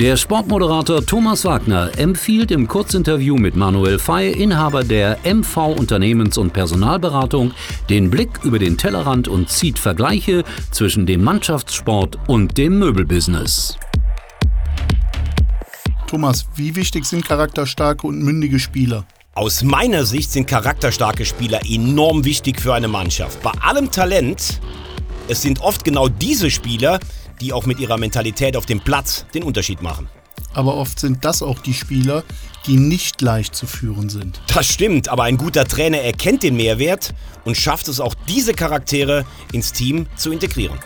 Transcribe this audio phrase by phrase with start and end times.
[0.00, 6.52] Der Sportmoderator Thomas Wagner empfiehlt im Kurzinterview mit Manuel Fey, Inhaber der MV Unternehmens- und
[6.52, 7.52] Personalberatung,
[7.88, 10.42] den Blick über den Tellerrand und zieht Vergleiche
[10.72, 13.78] zwischen dem Mannschaftssport und dem Möbelbusiness.
[16.08, 19.06] Thomas, wie wichtig sind charakterstarke und mündige Spieler?
[19.34, 23.40] Aus meiner Sicht sind charakterstarke Spieler enorm wichtig für eine Mannschaft.
[23.44, 24.60] Bei allem Talent,
[25.28, 26.98] es sind oft genau diese Spieler,
[27.44, 30.08] die auch mit ihrer Mentalität auf dem Platz den Unterschied machen.
[30.54, 32.24] Aber oft sind das auch die Spieler,
[32.66, 34.40] die nicht leicht zu führen sind.
[34.46, 37.12] Das stimmt, aber ein guter Trainer erkennt den Mehrwert
[37.44, 40.78] und schafft es auch, diese Charaktere ins Team zu integrieren.